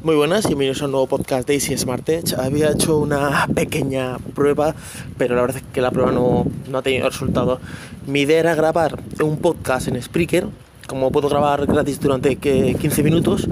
Muy 0.00 0.14
buenas 0.14 0.44
y 0.44 0.48
bienvenidos 0.50 0.80
a 0.80 0.84
un 0.84 0.92
nuevo 0.92 1.08
podcast 1.08 1.48
de 1.48 1.54
Easy 1.54 1.76
Smart 1.76 2.08
Edge. 2.08 2.32
Había 2.38 2.70
hecho 2.70 2.98
una 2.98 3.48
pequeña 3.52 4.18
prueba, 4.32 4.76
pero 5.16 5.34
la 5.34 5.40
verdad 5.40 5.56
es 5.56 5.64
que 5.72 5.80
la 5.80 5.90
prueba 5.90 6.12
no, 6.12 6.46
no 6.68 6.78
ha 6.78 6.82
tenido 6.82 7.10
resultado. 7.10 7.58
Mi 8.06 8.20
idea 8.20 8.38
era 8.38 8.54
grabar 8.54 9.02
un 9.20 9.38
podcast 9.38 9.88
en 9.88 10.00
Spreaker, 10.00 10.46
como 10.86 11.10
puedo 11.10 11.28
grabar 11.28 11.66
gratis 11.66 11.98
durante 11.98 12.36
15 12.36 13.02
minutos, 13.02 13.48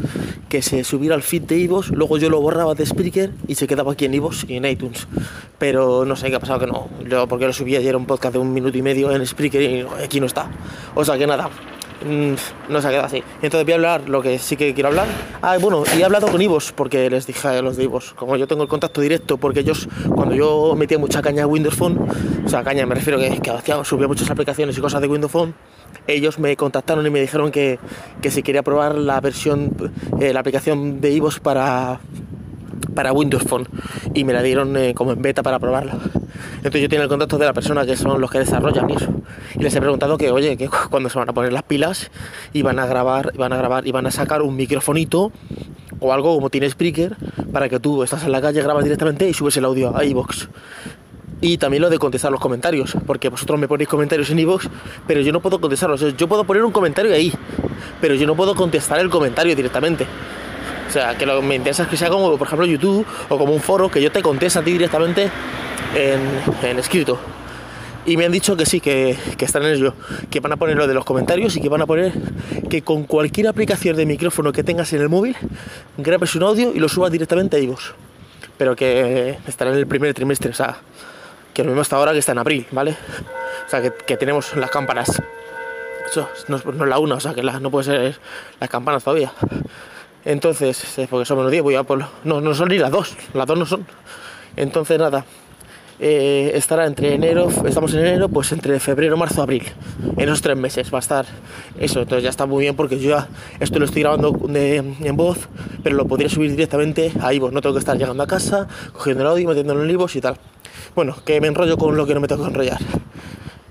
que 0.48 0.62
se 0.62 0.84
subiera 0.84 1.16
al 1.16 1.22
feed 1.22 1.42
de 1.42 1.58
Ivos, 1.58 1.90
luego 1.90 2.16
yo 2.16 2.30
lo 2.30 2.40
borraba 2.40 2.76
de 2.76 2.86
Spreaker 2.86 3.32
y 3.48 3.56
se 3.56 3.66
quedaba 3.66 3.92
aquí 3.92 4.04
en 4.04 4.14
Ivos 4.14 4.46
y 4.48 4.54
en 4.54 4.66
iTunes. 4.66 5.08
Pero 5.58 6.04
no 6.04 6.14
sé 6.14 6.30
qué 6.30 6.36
ha 6.36 6.40
pasado 6.40 6.60
que 6.60 6.66
no, 6.68 6.88
porque 7.28 7.46
lo 7.46 7.52
subí 7.52 7.74
ayer 7.74 7.96
un 7.96 8.06
podcast 8.06 8.34
de 8.34 8.38
un 8.38 8.52
minuto 8.52 8.78
y 8.78 8.82
medio 8.82 9.10
en 9.10 9.26
Spreaker 9.26 9.62
y 9.62 9.86
aquí 10.02 10.20
no 10.20 10.26
está. 10.26 10.48
O 10.94 11.04
sea 11.04 11.18
que 11.18 11.26
nada, 11.26 11.50
no 12.04 12.80
se 12.80 12.86
ha 12.86 12.90
quedado 12.90 13.06
así. 13.06 13.22
Entonces 13.42 13.64
voy 13.64 13.72
a 13.72 13.76
hablar 13.76 14.08
lo 14.08 14.22
que 14.22 14.38
sí 14.38 14.56
que 14.56 14.74
quiero 14.74 14.88
hablar. 14.88 15.06
Ah, 15.42 15.56
bueno, 15.58 15.84
y 15.96 16.00
he 16.00 16.04
hablado 16.04 16.28
con 16.28 16.40
Ivos, 16.40 16.72
porque 16.72 17.08
les 17.10 17.26
dije 17.26 17.48
a 17.48 17.62
los 17.62 17.76
de 17.76 17.84
Ivos, 17.84 18.14
como 18.14 18.36
yo 18.36 18.46
tengo 18.46 18.62
el 18.62 18.68
contacto 18.68 19.00
directo, 19.00 19.36
porque 19.36 19.60
ellos, 19.60 19.88
cuando 20.14 20.34
yo 20.34 20.74
metía 20.76 20.98
mucha 20.98 21.22
caña 21.22 21.44
a 21.44 21.46
Windows 21.46 21.76
Phone, 21.76 21.98
o 22.44 22.48
sea, 22.48 22.62
caña 22.62 22.86
me 22.86 22.94
refiero 22.94 23.18
que, 23.18 23.40
que 23.40 23.84
subía 23.84 24.08
muchas 24.08 24.30
aplicaciones 24.30 24.76
y 24.76 24.80
cosas 24.80 25.00
de 25.00 25.08
Windows 25.08 25.32
Phone, 25.32 25.54
ellos 26.06 26.38
me 26.38 26.56
contactaron 26.56 27.06
y 27.06 27.10
me 27.10 27.20
dijeron 27.20 27.50
que, 27.50 27.78
que 28.22 28.30
si 28.30 28.42
quería 28.42 28.62
probar 28.62 28.96
la 28.96 29.20
versión, 29.20 29.72
eh, 30.20 30.32
la 30.32 30.40
aplicación 30.40 31.00
de 31.00 31.10
Ivos 31.10 31.40
para, 31.40 32.00
para 32.96 33.12
Windows 33.12 33.44
Phone, 33.44 33.68
y 34.14 34.24
me 34.24 34.32
la 34.32 34.42
dieron 34.42 34.76
eh, 34.76 34.92
como 34.94 35.12
en 35.12 35.22
beta 35.22 35.44
para 35.44 35.60
probarla. 35.60 35.92
Entonces 36.56 36.82
yo 36.82 36.88
tengo 36.88 37.04
el 37.04 37.08
contacto 37.08 37.38
de 37.38 37.46
la 37.46 37.52
persona 37.52 37.86
que 37.86 37.96
son 37.96 38.20
los 38.20 38.28
que 38.28 38.40
desarrollan 38.40 38.90
eso. 38.90 39.06
Y 39.54 39.62
les 39.62 39.72
he 39.76 39.80
preguntado 39.80 40.18
que, 40.18 40.32
oye, 40.32 40.56
que 40.56 40.68
cuando 40.90 41.08
se 41.08 41.18
van 41.18 41.28
a 41.28 41.32
poner 41.32 41.52
las 41.52 41.62
pilas 41.62 42.10
y 42.52 42.62
van 42.62 42.80
a 42.80 42.86
grabar, 42.86 43.32
van 43.36 43.52
a 43.52 43.56
grabar 43.56 43.86
y 43.86 43.92
van 43.92 44.06
a 44.06 44.10
sacar 44.10 44.42
un 44.42 44.56
microfonito 44.56 45.30
o 46.00 46.12
algo 46.12 46.34
como 46.34 46.50
tiene 46.50 46.68
Spreaker 46.68 47.16
para 47.52 47.68
que 47.68 47.78
tú 47.78 48.02
estás 48.02 48.24
en 48.24 48.32
la 48.32 48.40
calle, 48.40 48.60
grabas 48.62 48.82
directamente 48.82 49.28
y 49.28 49.34
subes 49.34 49.56
el 49.56 49.64
audio 49.64 49.96
a 49.96 50.04
iVoox. 50.04 50.48
Y 51.40 51.58
también 51.58 51.82
lo 51.82 51.90
de 51.90 51.98
contestar 51.98 52.32
los 52.32 52.40
comentarios, 52.40 52.96
porque 53.06 53.28
vosotros 53.28 53.60
me 53.60 53.68
ponéis 53.68 53.88
comentarios 53.88 54.30
en 54.30 54.38
iVoox, 54.38 54.68
pero 55.06 55.20
yo 55.20 55.32
no 55.32 55.40
puedo 55.40 55.60
contestarlos. 55.60 56.16
Yo 56.16 56.28
puedo 56.28 56.44
poner 56.44 56.64
un 56.64 56.72
comentario 56.72 57.12
ahí, 57.12 57.32
pero 58.00 58.14
yo 58.14 58.26
no 58.26 58.34
puedo 58.34 58.54
contestar 58.54 58.98
el 59.00 59.10
comentario 59.10 59.54
directamente. 59.54 60.06
O 60.88 60.90
sea, 60.90 61.16
que 61.16 61.26
lo 61.26 61.40
que 61.40 61.46
me 61.46 61.54
interesa 61.56 61.84
es 61.84 61.88
que 61.88 61.96
sea 61.96 62.08
como, 62.08 62.36
por 62.36 62.46
ejemplo, 62.46 62.66
YouTube 62.66 63.06
o 63.28 63.38
como 63.38 63.52
un 63.52 63.60
foro, 63.60 63.90
que 63.90 64.00
yo 64.00 64.10
te 64.12 64.22
conteste 64.22 64.58
a 64.58 64.62
ti 64.62 64.72
directamente 64.72 65.30
en, 65.94 66.78
escrito. 66.78 67.18
Y 68.04 68.16
me 68.16 68.24
han 68.24 68.32
dicho 68.32 68.56
que 68.56 68.66
sí, 68.66 68.80
que, 68.80 69.16
están 69.40 69.64
en 69.64 69.72
ello, 69.72 69.94
que 70.30 70.38
van 70.40 70.52
a 70.52 70.56
poner 70.56 70.76
lo 70.76 70.86
de 70.86 70.94
los 70.94 71.04
comentarios 71.04 71.56
y 71.56 71.60
que 71.60 71.68
van 71.68 71.82
a 71.82 71.86
poner 71.86 72.12
que 72.70 72.82
con 72.82 73.04
cualquier 73.04 73.48
aplicación 73.48 73.96
de 73.96 74.06
micrófono 74.06 74.52
que 74.52 74.62
tengas 74.62 74.92
en 74.92 75.02
el 75.02 75.08
móvil, 75.08 75.36
grabes 75.96 76.34
un 76.36 76.44
audio 76.44 76.72
y 76.72 76.78
lo 76.78 76.88
subas 76.88 77.10
directamente 77.10 77.56
a 77.56 77.60
iVoox. 77.60 77.94
Pero 78.58 78.76
que 78.76 79.38
estará 79.46 79.72
en 79.72 79.78
el 79.78 79.86
primer 79.86 80.14
trimestre, 80.14 80.50
o 80.50 80.54
sea, 80.54 80.78
que 81.52 81.62
lo 81.62 81.70
mismo 81.70 81.82
hasta 81.82 81.96
ahora 81.96 82.12
que 82.12 82.18
está 82.18 82.32
en 82.32 82.38
abril, 82.38 82.66
¿vale? 82.70 82.96
O 83.66 83.70
sea, 83.70 83.82
que, 83.82 84.16
tenemos 84.16 84.54
las 84.56 84.70
campanas. 84.70 85.20
Eso 86.08 86.28
no, 86.46 86.56
es 86.56 86.64
la 86.64 86.98
una, 86.98 87.16
o 87.16 87.20
sea, 87.20 87.34
que 87.34 87.42
no 87.42 87.70
puede 87.70 87.84
ser 87.84 88.20
las 88.60 88.70
campanas 88.70 89.02
todavía. 89.02 89.32
Entonces, 90.26 90.84
porque 91.08 91.24
son 91.24 91.38
menos 91.38 91.52
10, 91.52 91.62
voy 91.62 91.76
a 91.76 91.84
por... 91.84 92.04
No, 92.24 92.40
no 92.40 92.52
son 92.52 92.68
ni 92.68 92.78
las 92.78 92.90
dos, 92.90 93.16
las 93.32 93.46
dos 93.46 93.56
no 93.56 93.64
son. 93.64 93.86
Entonces, 94.56 94.98
nada, 94.98 95.24
eh, 96.00 96.50
estará 96.54 96.84
entre 96.84 97.14
enero, 97.14 97.48
estamos 97.64 97.94
en 97.94 98.00
enero, 98.00 98.28
pues 98.28 98.50
entre 98.50 98.78
febrero, 98.80 99.16
marzo, 99.16 99.40
abril. 99.40 99.62
En 100.16 100.24
esos 100.24 100.42
tres 100.42 100.56
meses 100.56 100.92
va 100.92 100.98
a 100.98 101.00
estar 101.00 101.26
eso. 101.78 102.00
Entonces 102.00 102.24
ya 102.24 102.30
está 102.30 102.44
muy 102.44 102.62
bien 102.62 102.74
porque 102.74 102.98
yo 102.98 103.10
ya 103.10 103.28
esto 103.60 103.78
lo 103.78 103.84
estoy 103.84 104.02
grabando 104.02 104.36
en 104.52 105.16
voz, 105.16 105.48
pero 105.84 105.94
lo 105.94 106.06
podría 106.06 106.28
subir 106.28 106.50
directamente 106.50 107.12
a 107.22 107.32
iVoox. 107.32 107.52
No 107.52 107.62
tengo 107.62 107.74
que 107.74 107.80
estar 107.80 107.96
llegando 107.96 108.22
a 108.22 108.26
casa, 108.26 108.66
cogiendo 108.92 109.22
el 109.22 109.28
audio, 109.28 109.48
metiéndolo 109.48 109.84
en 109.84 109.90
iVoox 109.90 110.16
y 110.16 110.20
tal. 110.20 110.36
Bueno, 110.96 111.16
que 111.24 111.40
me 111.40 111.46
enrollo 111.46 111.78
con 111.78 111.96
lo 111.96 112.04
que 112.04 112.14
no 112.14 112.20
me 112.20 112.26
tengo 112.26 112.42
que 112.42 112.50
enrollar. 112.50 112.80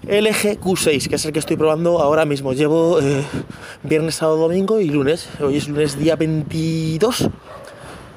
LG 0.07 0.59
Q6, 0.59 1.09
que 1.09 1.15
es 1.15 1.25
el 1.25 1.33
que 1.33 1.39
estoy 1.39 1.57
probando 1.57 1.99
ahora 1.99 2.25
mismo. 2.25 2.53
Llevo 2.53 2.99
eh, 2.99 3.23
viernes, 3.81 4.15
sábado, 4.15 4.37
domingo 4.37 4.79
y 4.79 4.89
lunes. 4.89 5.27
Hoy 5.41 5.57
es 5.57 5.67
lunes 5.67 5.97
día 5.97 6.15
22 6.15 7.29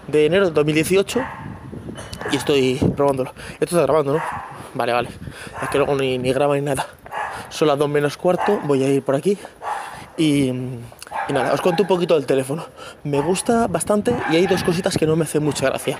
de 0.06 0.26
enero 0.26 0.46
de 0.46 0.52
2018 0.52 1.20
y 2.30 2.36
estoy 2.36 2.74
probándolo. 2.94 3.32
Esto 3.52 3.76
está 3.76 3.82
grabando, 3.82 4.12
¿no? 4.14 4.22
Vale, 4.74 4.92
vale. 4.92 5.08
Es 5.62 5.68
que 5.70 5.78
luego 5.78 5.96
ni, 5.96 6.18
ni 6.18 6.30
graba 6.32 6.56
ni 6.56 6.62
nada. 6.62 6.86
Son 7.48 7.66
las 7.68 7.78
2 7.78 7.88
menos 7.88 8.18
cuarto, 8.18 8.60
voy 8.64 8.84
a 8.84 8.88
ir 8.88 9.02
por 9.02 9.14
aquí 9.14 9.38
y, 10.18 10.52
nada, 11.30 11.54
os 11.54 11.60
cuento 11.62 11.84
un 11.84 11.88
poquito 11.88 12.16
del 12.16 12.26
teléfono. 12.26 12.66
Me 13.04 13.20
gusta 13.20 13.66
bastante 13.66 14.14
y 14.30 14.36
hay 14.36 14.46
dos 14.46 14.62
cositas 14.62 14.98
que 14.98 15.06
no 15.06 15.16
me 15.16 15.24
hacen 15.24 15.42
mucha 15.42 15.66
gracia. 15.66 15.98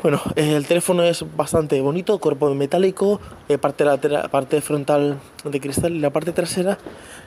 Bueno, 0.00 0.20
el 0.36 0.64
teléfono 0.64 1.02
es 1.02 1.24
bastante 1.36 1.80
bonito, 1.80 2.18
cuerpo 2.18 2.54
metálico, 2.54 3.20
eh, 3.48 3.58
parte, 3.58 3.84
lateral, 3.84 4.30
parte 4.30 4.60
frontal 4.60 5.18
de 5.42 5.60
cristal 5.60 5.92
y 5.92 5.98
la 5.98 6.10
parte 6.10 6.30
trasera, 6.30 6.78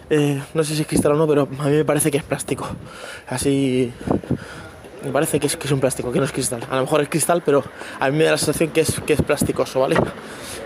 eh, 0.10 0.42
no 0.54 0.64
sé 0.64 0.76
si 0.76 0.82
es 0.82 0.88
cristal 0.88 1.12
o 1.12 1.16
no, 1.16 1.28
pero 1.28 1.50
a 1.60 1.66
mí 1.66 1.72
me 1.72 1.84
parece 1.84 2.12
que 2.12 2.18
es 2.18 2.24
plástico. 2.24 2.66
Así 3.28 3.92
me 5.04 5.12
parece 5.12 5.40
que 5.42 5.48
es, 5.48 5.72
un 5.72 5.82
plástico, 5.82 6.14
que 6.14 6.20
no 6.20 6.26
es 6.26 6.32
cristal. 6.32 6.62
A 6.70 6.78
lo 6.78 6.84
mejor 6.84 7.02
es 7.02 7.10
cristal, 7.10 7.42
pero 7.46 7.62
a 8.00 8.10
mí 8.10 8.18
me 8.18 8.24
da 8.24 8.32
la 8.32 8.38
sensación 8.38 8.70
que 8.70 8.82
es, 8.82 9.02
que 9.02 9.14
es 9.14 9.22
plasticoso, 9.22 9.82
¿vale? 9.82 9.98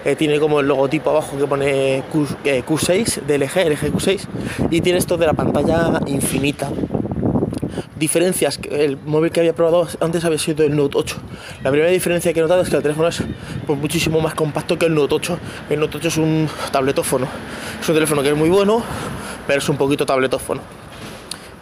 Eh, 0.03 0.15
tiene 0.15 0.39
como 0.39 0.59
el 0.59 0.67
logotipo 0.67 1.09
abajo 1.09 1.35
que 1.37 1.47
pone 1.47 2.03
Q, 2.11 2.77
6 2.77 3.21
de 3.25 3.37
LG, 3.39 3.69
LG 3.69 3.93
Q6, 3.93 4.27
y 4.69 4.81
tiene 4.81 4.99
esto 4.99 5.17
de 5.17 5.25
la 5.25 5.33
pantalla 5.33 5.99
infinita. 6.05 6.69
Diferencias, 7.95 8.59
el 8.71 8.97
móvil 8.97 9.31
que 9.31 9.39
había 9.39 9.55
probado 9.55 9.87
antes 10.01 10.25
había 10.25 10.37
sido 10.37 10.65
el 10.65 10.75
Note 10.75 10.97
8. 10.97 11.15
La 11.63 11.71
primera 11.71 11.89
diferencia 11.89 12.33
que 12.33 12.39
he 12.39 12.43
notado 12.43 12.61
es 12.61 12.69
que 12.69 12.75
el 12.75 12.81
teléfono 12.81 13.07
es 13.07 13.23
pues, 13.65 13.79
muchísimo 13.79 14.19
más 14.19 14.33
compacto 14.33 14.77
que 14.77 14.87
el 14.87 14.93
Note 14.93 15.15
8. 15.15 15.39
El 15.69 15.79
Note 15.79 15.97
8 15.97 16.07
es 16.09 16.17
un 16.17 16.49
tabletófono. 16.73 17.25
Es 17.79 17.87
un 17.87 17.95
teléfono 17.95 18.21
que 18.21 18.29
es 18.29 18.35
muy 18.35 18.49
bueno, 18.49 18.83
pero 19.47 19.59
es 19.59 19.69
un 19.69 19.77
poquito 19.77 20.05
tabletófono. 20.05 20.61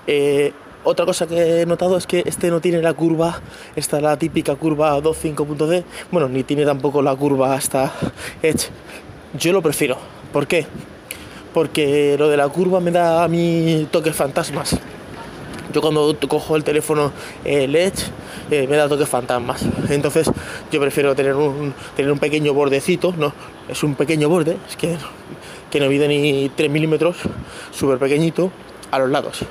Eh, 0.08 0.54
otra 0.84 1.06
cosa 1.06 1.28
que 1.28 1.62
he 1.62 1.66
notado 1.68 1.98
es 1.98 2.08
que 2.08 2.24
este 2.26 2.50
no 2.50 2.60
tiene 2.60 2.82
la 2.82 2.94
curva, 2.94 3.40
esta 3.76 4.02
la 4.02 4.18
típica 4.18 4.56
curva 4.56 5.00
2.5.d, 5.00 5.84
bueno, 6.12 6.28
ni 6.28 6.44
tiene 6.44 6.66
tampoco 6.66 7.02
la 7.04 7.16
curva 7.16 7.54
hasta 7.54 7.94
Edge. 8.42 8.70
Yo 9.38 9.54
lo 9.54 9.62
prefiero. 9.62 9.98
¿Por 10.34 10.48
qué? 10.48 10.66
Porque 11.54 12.16
lo 12.18 12.28
de 12.28 12.38
la 12.38 12.50
curva 12.50 12.80
me 12.80 12.90
da 12.90 13.24
a 13.24 13.28
mí 13.28 13.88
toques 13.92 14.16
fantasmas. 14.16 14.80
Yo 15.73 15.81
cuando 15.81 16.16
cojo 16.28 16.56
el 16.56 16.63
teléfono 16.63 17.11
el 17.44 17.75
Edge 17.75 18.06
eh, 18.51 18.67
me 18.67 18.78
da 18.78 18.88
toques 18.88 19.09
fantasmas. 19.09 19.66
Entonces 19.89 20.29
yo 20.72 20.79
prefiero 20.79 21.16
tener 21.16 21.35
un, 21.35 21.73
tener 21.95 22.11
un 22.11 22.19
pequeño 22.19 22.53
bordecito, 22.53 23.13
no, 23.17 23.34
es 23.67 23.84
un 23.84 23.95
pequeño 23.95 24.29
borde, 24.29 24.57
es 24.69 24.75
que, 24.75 24.97
que 25.72 25.79
no 25.79 25.89
mide 25.89 26.07
ni 26.07 26.50
3 26.50 26.69
milímetros, 26.69 27.17
súper 27.72 27.97
pequeñito, 27.97 28.51
a 28.91 29.00
los 29.00 29.09
lados 29.09 29.45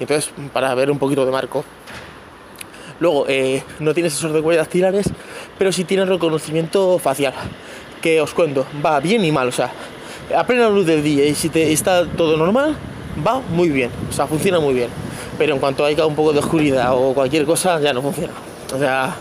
entonces 0.00 0.30
para 0.52 0.74
ver 0.74 0.90
un 0.90 0.98
poquito 0.98 1.24
de 1.24 1.32
marco. 1.32 1.64
Luego, 2.98 3.26
eh, 3.28 3.62
no 3.78 3.92
tiene 3.92 4.08
sensor 4.08 4.32
de 4.32 4.40
huellas 4.40 4.66
dactilares, 4.66 5.10
pero 5.58 5.70
sí 5.72 5.84
tiene 5.84 6.04
reconocimiento 6.04 6.98
facial. 6.98 7.34
Que 8.00 8.20
os 8.20 8.32
cuento, 8.32 8.66
va 8.84 9.00
bien 9.00 9.24
y 9.24 9.32
mal. 9.32 9.48
O 9.48 9.52
sea, 9.52 9.70
a 10.34 10.44
plena 10.44 10.68
luz 10.68 10.86
del 10.86 11.02
día 11.02 11.26
y 11.26 11.34
si 11.34 11.50
está 11.54 12.06
todo 12.06 12.36
normal, 12.36 12.76
va 13.26 13.40
muy 13.40 13.68
bien. 13.68 13.90
O 14.08 14.12
sea, 14.12 14.26
funciona 14.26 14.60
muy 14.60 14.74
bien. 14.74 14.88
Pero 15.38 15.54
en 15.54 15.60
cuanto 15.60 15.84
haya 15.84 16.06
un 16.06 16.14
poco 16.14 16.32
de 16.32 16.38
oscuridad 16.38 16.92
o 16.94 17.12
cualquier 17.12 17.44
cosa, 17.44 17.80
ya 17.80 17.92
no 17.92 18.02
funciona. 18.02 18.32
O 18.74 18.78
sea, 18.78 19.16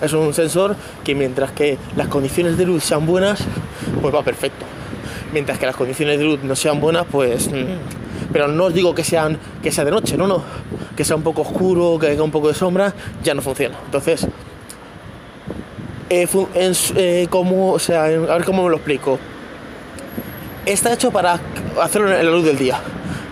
es 0.00 0.12
un 0.12 0.32
sensor 0.34 0.76
que 1.02 1.14
mientras 1.14 1.52
que 1.52 1.78
las 1.96 2.08
condiciones 2.08 2.56
de 2.56 2.66
luz 2.66 2.84
sean 2.84 3.06
buenas, 3.06 3.40
pues 4.00 4.14
va 4.14 4.22
perfecto. 4.22 4.64
Mientras 5.32 5.58
que 5.58 5.66
las 5.66 5.76
condiciones 5.76 6.18
de 6.18 6.24
luz 6.24 6.42
no 6.42 6.54
sean 6.54 6.80
buenas, 6.80 7.06
pues 7.10 7.48
mm, 7.48 8.32
pero 8.32 8.48
no 8.48 8.64
os 8.64 8.74
digo 8.74 8.94
que 8.94 9.04
sean 9.04 9.38
que 9.62 9.72
sea 9.72 9.84
de 9.84 9.90
noche, 9.90 10.16
no, 10.16 10.26
no, 10.26 10.42
que 10.96 11.04
sea 11.04 11.16
un 11.16 11.22
poco 11.22 11.42
oscuro, 11.42 11.98
que 11.98 12.08
haya 12.08 12.22
un 12.22 12.30
poco 12.30 12.48
de 12.48 12.54
sombra, 12.54 12.92
ya 13.22 13.34
no 13.34 13.42
funciona. 13.42 13.76
Entonces, 13.84 14.26
eh, 16.10 16.28
eh, 16.96 17.26
como, 17.30 17.72
o 17.72 17.78
sea, 17.78 18.04
a 18.04 18.08
ver 18.08 18.44
cómo 18.44 18.64
me 18.64 18.70
lo 18.70 18.76
explico. 18.76 19.18
Está 20.66 20.92
hecho 20.92 21.10
para 21.10 21.38
hacerlo 21.80 22.14
en 22.14 22.24
la 22.24 22.30
luz 22.30 22.44
del 22.44 22.58
día. 22.58 22.80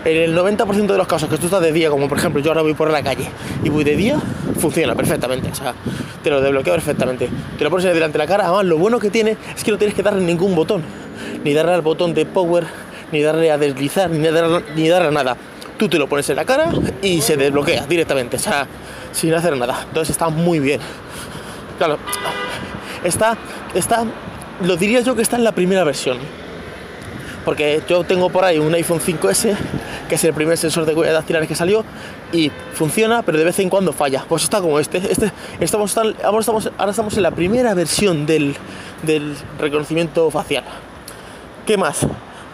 En 0.05 0.17
el 0.17 0.37
90% 0.37 0.85
de 0.85 0.97
los 0.97 1.07
casos 1.07 1.29
que 1.29 1.37
tú 1.37 1.45
estás 1.45 1.61
de 1.61 1.71
día, 1.71 1.89
como 1.89 2.09
por 2.09 2.17
ejemplo 2.17 2.41
yo 2.41 2.51
ahora 2.51 2.61
voy 2.61 2.73
por 2.73 2.91
la 2.91 3.01
calle 3.01 3.29
y 3.63 3.69
voy 3.69 3.85
de 3.85 3.95
día, 3.95 4.19
funciona 4.59 4.95
perfectamente. 4.95 5.49
O 5.49 5.55
sea, 5.55 5.73
te 6.21 6.29
lo 6.29 6.41
desbloquea 6.41 6.73
perfectamente. 6.73 7.29
Te 7.57 7.63
lo 7.63 7.69
pones 7.69 7.85
delante 7.85 8.17
de 8.17 8.23
la 8.23 8.27
cara. 8.27 8.45
Además, 8.45 8.65
lo 8.65 8.77
bueno 8.77 8.99
que 8.99 9.09
tiene 9.09 9.37
es 9.55 9.63
que 9.63 9.71
no 9.71 9.77
tienes 9.77 9.95
que 9.95 10.03
darle 10.03 10.21
ningún 10.21 10.55
botón. 10.55 10.83
Ni 11.45 11.53
darle 11.53 11.73
al 11.73 11.81
botón 11.81 12.13
de 12.13 12.25
power, 12.25 12.65
ni 13.13 13.21
darle 13.21 13.49
a 13.49 13.57
deslizar, 13.57 14.09
ni 14.09 14.27
darle, 14.27 14.63
ni 14.75 14.89
darle 14.89 15.07
a 15.07 15.11
nada. 15.11 15.37
Tú 15.77 15.87
te 15.87 15.97
lo 15.97 16.07
pones 16.07 16.29
en 16.29 16.35
la 16.35 16.43
cara 16.43 16.69
y 17.01 17.21
se 17.21 17.37
desbloquea 17.37 17.85
directamente, 17.87 18.35
o 18.35 18.39
sea, 18.39 18.67
sin 19.13 19.33
hacer 19.33 19.55
nada. 19.57 19.85
Entonces 19.87 20.11
está 20.11 20.27
muy 20.27 20.59
bien. 20.59 20.81
Claro, 21.77 21.97
está, 23.03 23.37
está, 23.73 24.05
lo 24.61 24.75
diría 24.75 24.99
yo 24.99 25.15
que 25.15 25.21
está 25.21 25.37
en 25.37 25.45
la 25.45 25.53
primera 25.53 25.85
versión. 25.85 26.17
Porque 27.45 27.81
yo 27.87 28.03
tengo 28.03 28.29
por 28.29 28.45
ahí 28.45 28.57
un 28.57 28.73
iPhone 28.73 28.99
5S, 28.99 29.55
que 30.07 30.15
es 30.15 30.23
el 30.23 30.33
primer 30.33 30.57
sensor 30.57 30.85
de 30.85 30.93
huellas 30.93 31.13
dactilares 31.13 31.47
que 31.47 31.55
salió, 31.55 31.83
y 32.31 32.51
funciona, 32.73 33.21
pero 33.21 33.37
de 33.37 33.43
vez 33.43 33.59
en 33.59 33.69
cuando 33.69 33.93
falla. 33.93 34.25
Pues 34.27 34.43
está 34.43 34.61
como 34.61 34.79
este. 34.79 34.97
este 34.97 35.31
estamos, 35.59 35.95
ahora, 35.97 36.39
estamos, 36.39 37.17
en 37.17 37.23
la 37.23 37.31
primera 37.31 37.73
versión 37.73 38.25
del, 38.25 38.55
del 39.03 39.35
reconocimiento 39.59 40.29
facial. 40.31 40.63
¿Qué 41.65 41.77
más? 41.77 42.05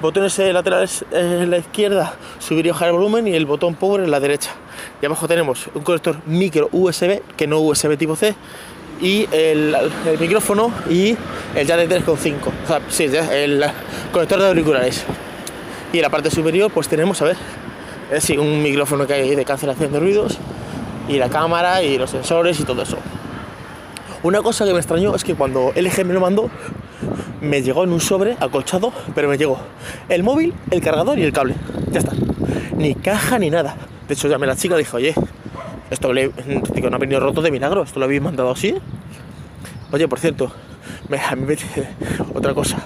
Botones 0.02 0.38
laterales 0.38 1.04
en 1.12 1.50
la 1.50 1.58
izquierda, 1.58 2.14
subir 2.40 2.66
y 2.66 2.70
bajar 2.70 2.88
el 2.88 2.94
volumen 2.94 3.28
y 3.28 3.34
el 3.34 3.46
botón 3.46 3.76
power 3.76 4.02
en 4.02 4.12
la 4.12 4.20
derecha. 4.20 4.52
Y 5.02 5.06
abajo 5.06 5.28
tenemos 5.28 5.68
un 5.74 5.84
conector 5.84 6.18
micro 6.26 6.70
USB, 6.72 7.22
que 7.36 7.48
no 7.48 7.60
USB 7.60 7.98
tipo 7.98 8.16
C, 8.16 8.34
y 9.02 9.28
el, 9.32 9.76
micrófono 10.20 10.72
y 10.90 11.16
el 11.56 11.68
jack 11.68 11.88
de 11.88 12.02
3.5. 12.02 12.36
O 12.48 12.68
sea, 12.68 12.82
sí, 12.90 13.06
el 13.06 13.64
conector 14.12 14.40
de 14.40 14.48
auriculares. 14.48 15.04
Y 15.92 15.98
en 15.98 16.04
la 16.04 16.10
parte 16.10 16.30
superior 16.30 16.72
pues 16.72 16.88
tenemos, 16.88 17.22
a 17.22 17.26
ver, 17.26 17.38
es 18.12 18.24
sí, 18.24 18.38
un 18.38 18.62
micrófono 18.62 19.08
que 19.08 19.14
hay 19.14 19.36
de 19.36 19.46
cancelación 19.46 19.92
de 19.92 20.00
ruidos 20.00 20.38
y 21.08 21.18
la 21.18 21.30
cámara 21.30 21.82
y 21.82 21.98
los 21.98 22.12
sensores 22.12 22.60
y 22.60 22.64
todo 22.64 22.84
eso. 22.84 22.98
Una 24.22 24.42
cosa 24.42 24.66
que 24.66 24.74
me 24.74 24.80
extrañó 24.80 25.16
es 25.16 25.24
que 25.24 25.34
cuando 25.34 25.72
LG 25.76 26.06
me 26.06 26.14
lo 26.14 26.20
mandó, 26.20 26.50
me 27.42 27.62
llegó 27.62 27.86
en 27.86 27.94
un 27.94 28.02
sobre 28.02 28.36
acolchado, 28.40 28.92
pero 29.16 29.30
me 29.30 29.38
llegó 29.38 29.60
el 30.10 30.24
móvil, 30.24 30.54
el 30.72 30.82
cargador 30.82 31.18
y 31.18 31.24
el 31.24 31.32
cable. 31.32 31.56
Ya 31.92 32.00
está. 32.00 32.12
Ni 32.76 32.96
caja 32.96 33.40
ni 33.40 33.50
nada. 33.50 33.76
De 34.08 34.14
hecho, 34.14 34.28
llamé 34.28 34.46
a 34.46 34.50
la 34.50 34.56
chica 34.56 34.76
y 34.76 34.80
dije, 34.80 34.96
oye, 34.96 35.16
esto 35.90 36.14
le, 36.14 36.28
no 36.30 36.96
ha 36.96 37.00
venido 37.00 37.20
roto 37.20 37.42
de 37.42 37.52
milagro, 37.52 37.84
esto 37.84 38.00
lo 38.00 38.06
habéis 38.06 38.22
mandado 38.22 38.52
así. 38.52 38.76
Oye, 39.92 40.08
por 40.08 40.20
cierto, 40.20 40.52
otra 42.34 42.54
cosa. 42.54 42.78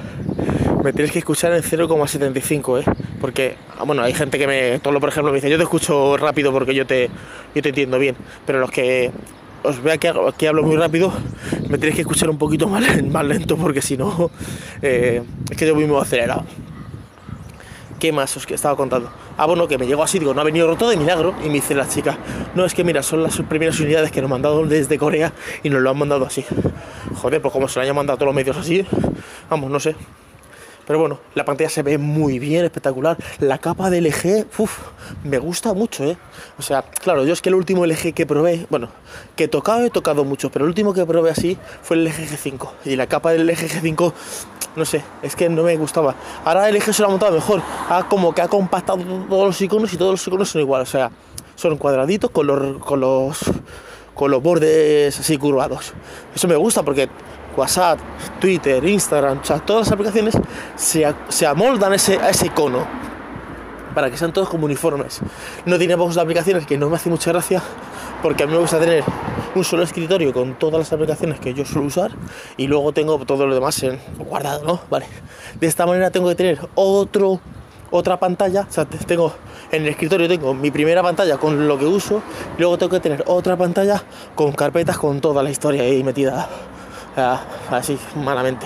Me 0.84 0.92
tienes 0.92 1.12
que 1.12 1.20
escuchar 1.20 1.54
en 1.54 1.62
0,75, 1.62 2.82
¿eh? 2.82 2.86
Porque, 3.22 3.56
ah, 3.78 3.84
bueno, 3.86 4.02
hay 4.04 4.14
gente 4.14 4.38
que 4.38 4.48
me. 4.48 4.80
Tolo, 4.80 5.00
por 5.00 5.10
ejemplo, 5.10 5.32
me 5.32 5.38
dice, 5.38 5.50
yo 5.50 5.58
te 5.58 5.64
escucho 5.64 6.18
rápido 6.18 6.52
porque 6.52 6.76
yo 6.76 6.86
te, 6.86 7.10
yo 7.56 7.62
te 7.62 7.70
entiendo 7.70 8.00
bien. 8.00 8.16
Pero 8.46 8.60
los 8.60 8.70
que 8.70 9.12
os 9.64 9.82
vea 9.82 9.98
que, 9.98 10.14
que 10.38 10.48
hablo 10.48 10.64
muy 10.64 10.76
rápido, 10.76 11.14
me 11.70 11.78
tenéis 11.78 11.96
que 11.96 12.02
escuchar 12.02 12.30
un 12.30 12.38
poquito 12.38 12.68
más, 12.68 12.84
más 13.04 13.26
lento 13.26 13.56
porque 13.56 13.82
si 13.82 13.96
no, 13.96 14.30
eh, 14.82 15.24
es 15.50 15.58
que 15.58 15.66
yo 15.66 15.74
voy 15.74 15.86
muy 15.86 16.00
acelerado. 16.00 16.46
¿Qué 18.00 18.12
más 18.12 18.36
os 18.36 18.50
estaba 18.50 18.76
contando? 18.76 19.10
Ah, 19.38 19.46
bueno, 19.48 19.68
que 19.68 19.78
me 19.78 19.88
llegó 19.88 20.04
así, 20.04 20.20
digo, 20.20 20.34
no 20.34 20.42
ha 20.42 20.44
venido 20.44 20.68
roto 20.68 20.88
de 20.90 20.98
milagro. 20.98 21.34
Y 21.44 21.48
me 21.48 21.56
dice 21.56 21.74
la 21.74 21.88
chica, 21.88 22.18
no, 22.56 22.66
es 22.66 22.74
que 22.74 22.84
mira, 22.84 23.02
son 23.02 23.24
las 23.24 23.42
primeras 23.42 23.80
unidades 23.80 24.12
que 24.12 24.22
nos 24.22 24.28
han 24.28 24.32
mandado 24.32 24.66
desde 24.66 24.98
Corea 24.98 25.34
y 25.64 25.70
nos 25.70 25.82
lo 25.82 25.90
han 25.90 25.98
mandado 25.98 26.26
así. 26.26 26.46
Joder, 27.16 27.42
pues 27.42 27.52
como 27.52 27.68
se 27.68 27.80
lo 27.80 27.84
hayan 27.84 27.96
mandado 27.96 28.16
a 28.16 28.20
todos 28.20 28.28
los 28.28 28.36
medios 28.36 28.58
así, 28.58 28.86
vamos, 29.50 29.72
no 29.72 29.80
sé. 29.80 29.96
Pero 30.86 31.00
bueno, 31.00 31.20
la 31.34 31.46
pantalla 31.46 31.70
se 31.70 31.82
ve 31.82 31.98
muy 31.98 32.40
bien, 32.40 32.66
espectacular. 32.66 33.18
La 33.40 33.58
capa 33.58 33.90
de 33.90 34.02
LG, 34.02 34.48
uff, 34.58 34.80
me 35.24 35.38
gusta 35.38 35.74
mucho, 35.74 36.04
¿eh? 36.04 36.18
O 36.60 36.62
sea, 36.62 36.82
claro, 36.82 37.24
yo 37.26 37.34
es 37.34 37.42
que 37.42 37.50
el 37.50 37.56
último 37.56 37.86
LG 37.86 38.14
que 38.14 38.26
probé, 38.26 38.68
bueno, 38.70 38.90
que 39.36 39.46
he 39.46 39.48
tocado, 39.48 39.86
he 39.86 39.90
tocado 39.90 40.26
mucho, 40.26 40.52
pero 40.52 40.66
el 40.66 40.70
último 40.70 40.94
que 40.94 41.06
probé 41.06 41.32
así 41.32 41.58
fue 41.82 41.98
el 41.98 42.06
LG 42.06 42.28
G5. 42.28 42.70
Y 42.86 42.96
la 42.98 43.08
capa 43.08 43.32
del 43.32 43.48
LG 43.48 43.82
G5, 43.82 44.14
no 44.76 44.86
sé, 44.86 45.04
es 45.22 45.36
que 45.36 45.50
no 45.50 45.64
me 45.64 45.76
gustaba. 45.78 46.16
Ahora 46.44 46.70
el 46.70 46.76
LG 46.76 46.94
se 46.94 47.02
lo 47.02 47.08
ha 47.08 47.12
montado 47.12 47.34
mejor. 47.34 47.62
Ha 47.90 48.04
como 48.08 48.34
que 48.34 48.42
ha 48.42 48.48
compactado 48.48 49.00
todos 49.30 49.48
los 49.48 49.62
iconos 49.62 49.94
y 49.94 49.98
todos 49.98 50.12
los 50.12 50.28
iconos 50.28 50.50
son 50.50 50.62
iguales. 50.62 50.90
O 50.90 50.92
sea, 50.92 51.12
son 51.56 51.78
cuadraditos 51.78 52.32
con 52.32 52.48
los, 52.48 52.78
con 52.80 53.00
los, 53.00 53.40
con 54.14 54.32
los 54.32 54.42
bordes 54.42 55.20
así 55.20 55.38
curvados. 55.38 55.94
Eso 56.36 56.48
me 56.48 56.56
gusta 56.56 56.84
porque 56.84 57.10
WhatsApp, 57.56 58.00
Twitter, 58.40 58.84
Instagram, 58.84 59.42
todas 59.66 59.88
las 59.88 59.92
aplicaciones 59.92 60.36
se, 60.76 61.46
amoldan 61.46 61.94
ese, 61.94 62.20
a 62.20 62.30
ese 62.30 62.48
icono 62.48 62.86
para 63.94 64.10
que 64.10 64.18
sean 64.18 64.34
todos 64.34 64.50
como 64.50 64.66
uniformes. 64.66 65.22
No 65.66 65.78
tiene 65.78 65.96
pocas 65.96 66.18
aplicaciones 66.18 66.66
que 66.66 66.78
no 66.78 66.90
me 66.90 66.96
hace 66.96 67.10
mucha 67.10 67.32
gracia 67.32 67.62
porque 68.22 68.44
a 68.44 68.48
mí 68.48 68.54
me 68.54 68.60
gusta 68.60 68.80
tener 68.80 69.04
un 69.56 69.64
solo 69.64 69.84
escritorio 69.84 70.34
con 70.34 70.58
todas 70.58 70.80
las 70.80 70.94
aplicaciones 70.94 71.40
que 71.40 71.54
yo 71.54 71.66
suelo 71.66 71.88
usar 71.88 72.12
y 72.58 72.68
luego 72.68 72.92
tengo 72.92 73.18
todo 73.26 73.46
lo 73.46 73.54
demás 73.54 73.82
en, 73.84 74.00
guardado, 74.18 74.64
¿no? 74.66 74.82
Vale. 74.90 75.06
De 75.60 75.68
esta 75.68 75.86
manera 75.86 76.12
tengo 76.12 76.30
que 76.30 76.36
tener 76.36 76.60
otro 76.76 77.40
otra 77.92 78.18
pantalla, 78.18 78.66
o 78.68 78.74
sea, 78.74 78.86
tengo 78.86 79.32
en 79.72 79.84
el 79.84 79.90
escritorio 79.90 80.28
tengo 80.28 80.56
mi 80.56 80.72
primera 80.72 81.04
pantalla 81.04 81.38
con 81.38 81.68
lo 81.68 81.78
que 81.78 81.86
uso, 81.86 82.24
luego 82.58 82.76
tengo 82.76 82.90
que 82.90 83.00
tener 83.00 83.24
otra 83.28 83.56
pantalla 83.56 84.04
con 84.34 84.52
carpetas 84.52 84.98
con 84.98 85.22
toda 85.22 85.44
la 85.44 85.52
historia 85.52 85.84
ahí 85.84 86.04
metida 86.04 86.50
así 87.70 88.00
malamente. 88.16 88.66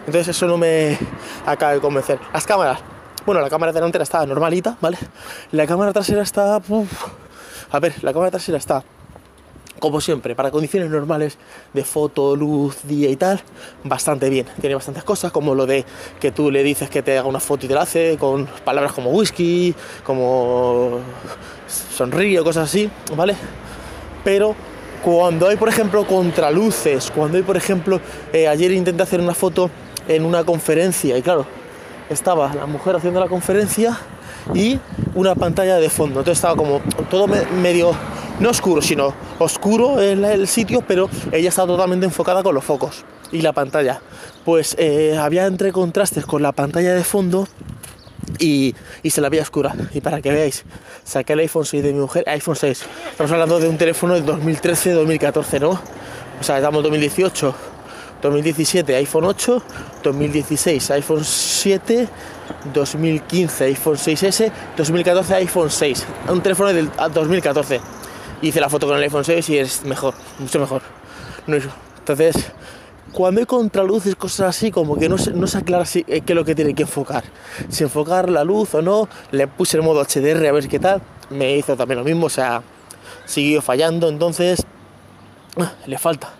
Entonces 0.00 0.28
eso 0.28 0.46
no 0.46 0.58
me 0.58 0.98
acaba 1.46 1.72
de 1.72 1.80
convencer. 1.80 2.18
Las 2.34 2.46
cámaras, 2.46 2.80
bueno, 3.24 3.40
la 3.40 3.48
cámara 3.48 3.72
delantera 3.72 4.02
está 4.02 4.26
normalita, 4.26 4.76
¿vale? 4.80 4.98
La 5.52 5.66
cámara 5.66 5.94
trasera 5.94 6.20
está... 6.22 6.56
a 6.56 7.80
ver, 7.80 8.04
la 8.04 8.12
cámara 8.12 8.30
trasera 8.30 8.58
está 8.58 8.84
como 9.80 10.00
siempre, 10.00 10.36
para 10.36 10.50
condiciones 10.50 10.90
normales 10.90 11.38
de 11.72 11.82
foto, 11.82 12.36
luz, 12.36 12.76
día 12.84 13.10
y 13.10 13.16
tal, 13.16 13.40
bastante 13.82 14.30
bien. 14.30 14.46
Tiene 14.60 14.76
bastantes 14.76 15.02
cosas, 15.02 15.32
como 15.32 15.54
lo 15.54 15.66
de 15.66 15.84
que 16.20 16.30
tú 16.30 16.50
le 16.50 16.62
dices 16.62 16.88
que 16.88 17.02
te 17.02 17.18
haga 17.18 17.28
una 17.28 17.40
foto 17.40 17.66
y 17.66 17.68
te 17.68 17.74
la 17.74 17.82
hace, 17.82 18.16
con 18.18 18.46
palabras 18.64 18.92
como 18.92 19.10
whisky, 19.10 19.74
como 20.04 21.00
sonríe, 21.66 22.42
cosas 22.42 22.68
así, 22.68 22.88
¿vale? 23.16 23.34
Pero 24.22 24.54
cuando 25.02 25.48
hay, 25.48 25.56
por 25.56 25.68
ejemplo, 25.68 26.06
contraluces, 26.06 27.10
cuando 27.10 27.38
hay, 27.38 27.42
por 27.42 27.56
ejemplo, 27.56 28.00
eh, 28.32 28.46
ayer 28.46 28.70
intenté 28.72 29.02
hacer 29.02 29.20
una 29.20 29.34
foto 29.34 29.70
en 30.06 30.24
una 30.24 30.44
conferencia 30.44 31.16
y 31.16 31.22
claro, 31.22 31.46
estaba 32.10 32.52
la 32.54 32.66
mujer 32.66 32.96
haciendo 32.96 33.20
la 33.20 33.28
conferencia 33.28 33.98
y 34.54 34.78
una 35.14 35.34
pantalla 35.34 35.76
de 35.76 35.88
fondo. 35.88 36.20
Entonces 36.20 36.38
estaba 36.38 36.56
como 36.56 36.80
todo 37.10 37.26
medio, 37.26 37.92
no 38.40 38.50
oscuro, 38.50 38.82
sino 38.82 39.14
oscuro 39.38 40.00
en 40.00 40.24
el 40.24 40.48
sitio, 40.48 40.82
pero 40.86 41.08
ella 41.30 41.50
estaba 41.50 41.68
totalmente 41.68 42.06
enfocada 42.06 42.42
con 42.42 42.54
los 42.54 42.64
focos 42.64 43.04
y 43.30 43.42
la 43.42 43.52
pantalla. 43.52 44.00
Pues 44.44 44.74
eh, 44.78 45.16
había 45.18 45.46
entre 45.46 45.72
contrastes 45.72 46.24
con 46.24 46.42
la 46.42 46.52
pantalla 46.52 46.94
de 46.94 47.04
fondo 47.04 47.46
y, 48.38 48.74
se 49.04 49.20
la 49.20 49.28
veía 49.28 49.42
oscura. 49.42 49.74
Y 49.92 50.00
para 50.00 50.22
que 50.22 50.30
veáis, 50.30 50.64
saqué 51.04 51.34
el 51.34 51.40
iPhone 51.40 51.66
6 51.66 51.82
de 51.82 51.92
mi 51.92 52.00
mujer, 52.00 52.24
iPhone 52.28 52.56
6. 52.56 52.84
Estamos 53.10 53.30
hablando 53.32 53.60
de 53.60 53.68
un 53.68 53.76
teléfono 53.76 54.14
de 54.14 54.24
2013-2014, 54.24 55.60
¿no? 55.60 55.70
O 56.40 56.42
sea, 56.42 56.56
estamos 56.56 56.82
2018, 56.82 57.54
2017 58.22 58.96
iPhone 58.96 59.24
8, 59.24 59.62
2016 60.02 60.90
iPhone 60.92 61.24
7, 61.24 62.08
2015 62.72 63.64
iPhone 63.64 63.96
6S, 63.96 64.50
2014 64.78 65.34
iPhone 65.34 65.70
6. 65.70 66.06
Un 66.30 66.40
teléfono 66.40 66.72
del 66.72 66.90
2014. 67.12 67.99
Hice 68.42 68.60
la 68.60 68.68
foto 68.68 68.86
con 68.86 68.96
el 68.96 69.02
iPhone 69.02 69.24
6 69.24 69.48
y 69.50 69.58
es 69.58 69.84
mejor, 69.84 70.14
mucho 70.38 70.58
mejor. 70.58 70.82
Entonces, 71.46 72.52
cuando 73.12 73.40
hay 73.40 73.46
contraluces, 73.46 74.14
cosas 74.14 74.56
así, 74.56 74.70
como 74.70 74.96
que 74.96 75.08
no 75.08 75.18
se, 75.18 75.32
no 75.32 75.46
se 75.46 75.58
aclara 75.58 75.84
si, 75.84 76.00
eh, 76.06 76.20
qué 76.20 76.32
es 76.32 76.34
lo 76.34 76.44
que 76.44 76.54
tiene 76.54 76.74
que 76.74 76.82
enfocar. 76.82 77.24
Si 77.68 77.82
enfocar 77.82 78.30
la 78.30 78.44
luz 78.44 78.74
o 78.74 78.82
no, 78.82 79.08
le 79.32 79.46
puse 79.48 79.76
el 79.76 79.82
modo 79.82 80.02
HDR 80.04 80.46
a 80.46 80.52
ver 80.52 80.68
qué 80.68 80.78
tal, 80.78 81.02
me 81.28 81.56
hizo 81.56 81.76
también 81.76 81.98
lo 81.98 82.04
mismo, 82.04 82.26
o 82.26 82.30
sea, 82.30 82.62
siguió 83.24 83.62
fallando, 83.62 84.08
entonces 84.08 84.64
ah, 85.56 85.72
le 85.86 85.98
falta, 85.98 86.30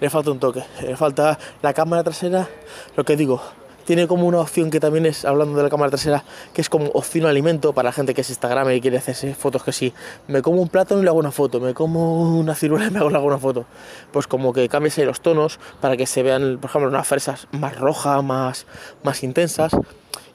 le 0.00 0.10
falta 0.10 0.30
un 0.30 0.38
toque, 0.38 0.62
le 0.82 0.96
falta 0.96 1.38
la 1.62 1.72
cámara 1.72 2.04
trasera, 2.04 2.48
lo 2.96 3.04
que 3.04 3.16
digo, 3.16 3.42
tiene 3.84 4.06
como 4.06 4.26
una 4.26 4.40
opción 4.40 4.70
que 4.70 4.80
también 4.80 5.06
es, 5.06 5.24
hablando 5.24 5.56
de 5.56 5.62
la 5.62 5.70
cámara 5.70 5.90
trasera, 5.90 6.24
que 6.52 6.60
es 6.60 6.68
como 6.68 6.86
opción 6.88 7.26
alimento 7.26 7.72
para 7.72 7.88
la 7.88 7.92
gente 7.92 8.14
que 8.14 8.20
es 8.22 8.30
Instagram 8.30 8.70
y 8.70 8.80
quiere 8.80 8.98
hacerse 8.98 9.34
fotos 9.34 9.62
que 9.62 9.72
sí. 9.72 9.92
Me 10.28 10.42
como 10.42 10.60
un 10.60 10.68
plátano 10.68 11.00
y 11.00 11.04
le 11.04 11.10
hago 11.10 11.18
una 11.18 11.32
foto, 11.32 11.60
me 11.60 11.74
como 11.74 12.38
una 12.38 12.54
ciruela 12.54 12.86
y 12.86 12.90
me 12.90 12.98
hago 12.98 13.26
una 13.26 13.38
foto. 13.38 13.66
Pues 14.12 14.26
como 14.26 14.52
que 14.52 14.68
cambies 14.68 14.98
ahí 14.98 15.04
los 15.04 15.20
tonos 15.20 15.58
para 15.80 15.96
que 15.96 16.06
se 16.06 16.22
vean, 16.22 16.58
por 16.60 16.70
ejemplo, 16.70 16.88
unas 16.88 17.06
fresas 17.06 17.48
más 17.52 17.78
rojas, 17.78 18.22
más, 18.22 18.66
más 19.02 19.22
intensas. 19.22 19.72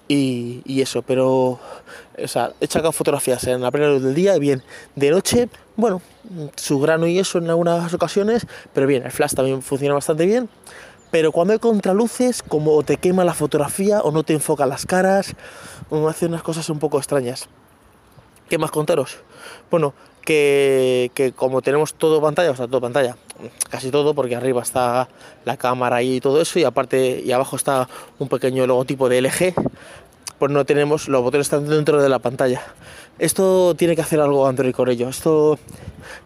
Y, 0.09 0.81
eso, 0.81 1.01
pero 1.01 1.59
o 2.17 2.27
sea, 2.27 2.53
he 2.61 2.67
sacado 2.67 2.93
fotografías 2.93 3.43
en 3.43 3.61
la 3.61 3.71
plena 3.71 3.89
luz 3.89 4.03
del 4.03 4.15
día 4.15 4.37
y 4.37 4.39
bien, 4.39 4.63
de 4.95 5.11
noche, 5.11 5.49
bueno, 5.75 6.01
su 6.55 6.79
grano 6.79 7.07
y 7.07 7.19
eso 7.19 7.39
en 7.39 7.49
algunas 7.49 7.93
ocasiones, 7.93 8.47
pero 8.73 8.87
bien, 8.87 9.03
el 9.03 9.11
flash 9.11 9.33
también 9.33 9.61
funciona 9.61 9.95
bastante 9.95 10.25
bien 10.25 10.47
pero 11.11 11.31
cuando 11.31 11.53
hay 11.53 11.59
contraluces, 11.59 12.43
como 12.43 12.83
te 12.83 12.97
quema 12.97 13.23
la 13.23 13.33
fotografía 13.33 14.01
o 14.01 14.11
no 14.11 14.23
te 14.23 14.33
enfoca 14.33 14.65
las 14.65 14.85
caras, 14.85 15.35
o 15.89 16.07
hace 16.07 16.25
unas 16.25 16.43
cosas 16.43 16.69
un 16.69 16.79
poco 16.79 16.97
extrañas. 16.97 17.47
¿Qué 18.49 18.57
más 18.57 18.71
contaros? 18.71 19.17
Bueno, 19.69 19.93
que, 20.27 21.33
como 21.35 21.61
tenemos 21.61 21.93
todo 21.93 22.21
pantalla, 22.21 22.51
o 22.51 22.55
sea, 22.55 22.67
todo 22.67 22.81
pantalla, 22.81 23.15
casi 23.69 23.91
todo, 23.91 24.13
porque 24.13 24.35
arriba 24.35 24.61
está 24.61 25.07
la 25.45 25.55
cámara 25.55 26.01
y 26.01 26.19
todo 26.19 26.41
eso, 26.41 26.59
y 26.59 26.65
aparte 26.65 27.21
y 27.25 27.31
abajo 27.31 27.55
está 27.55 27.87
un 28.19 28.27
pequeño 28.27 28.67
logotipo 28.67 29.07
de 29.07 29.21
LG, 29.21 29.53
pues 30.37 30.51
no 30.51 30.65
tenemos, 30.65 31.07
los 31.07 31.21
botones 31.21 31.47
están 31.47 31.67
dentro 31.67 32.01
de 32.01 32.09
la 32.09 32.19
pantalla. 32.19 32.61
Esto 33.19 33.75
tiene 33.75 33.95
que 33.95 34.01
hacer 34.01 34.19
algo 34.19 34.47
Android 34.47 34.73
con 34.73 34.89
ello. 34.89 35.09
Esto 35.09 35.57